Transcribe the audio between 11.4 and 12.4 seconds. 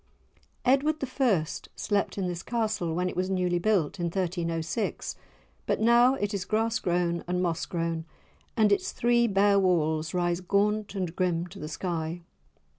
to the sky.